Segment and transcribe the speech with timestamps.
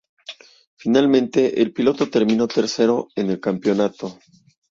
[0.79, 4.17] Finalmente, el piloto terminó tercero en el campeonato.